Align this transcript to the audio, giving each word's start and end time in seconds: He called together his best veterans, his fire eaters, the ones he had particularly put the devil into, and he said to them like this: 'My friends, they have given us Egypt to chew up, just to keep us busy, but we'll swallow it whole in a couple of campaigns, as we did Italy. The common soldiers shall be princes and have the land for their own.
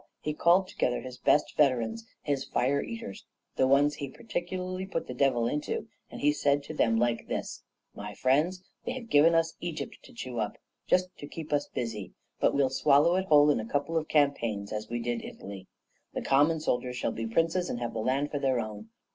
He 0.19 0.33
called 0.33 0.67
together 0.67 0.99
his 1.01 1.19
best 1.19 1.55
veterans, 1.55 2.07
his 2.23 2.43
fire 2.43 2.81
eaters, 2.81 3.23
the 3.55 3.67
ones 3.67 3.93
he 3.93 4.07
had 4.07 4.15
particularly 4.15 4.87
put 4.87 5.05
the 5.05 5.13
devil 5.13 5.45
into, 5.47 5.87
and 6.09 6.21
he 6.21 6.31
said 6.33 6.63
to 6.63 6.73
them 6.73 6.97
like 6.97 7.27
this: 7.27 7.61
'My 7.93 8.15
friends, 8.15 8.63
they 8.83 8.93
have 8.93 9.09
given 9.11 9.35
us 9.35 9.53
Egypt 9.59 9.99
to 10.01 10.11
chew 10.11 10.39
up, 10.39 10.57
just 10.87 11.15
to 11.19 11.27
keep 11.27 11.53
us 11.53 11.67
busy, 11.67 12.13
but 12.39 12.55
we'll 12.55 12.71
swallow 12.71 13.13
it 13.15 13.25
whole 13.27 13.51
in 13.51 13.59
a 13.59 13.69
couple 13.69 13.95
of 13.95 14.07
campaigns, 14.07 14.73
as 14.73 14.89
we 14.89 14.99
did 14.99 15.23
Italy. 15.23 15.67
The 16.15 16.23
common 16.23 16.59
soldiers 16.61 16.97
shall 16.97 17.11
be 17.11 17.27
princes 17.27 17.69
and 17.69 17.77
have 17.79 17.93
the 17.93 17.99
land 17.99 18.31
for 18.31 18.39
their 18.39 18.59
own. 18.59 18.89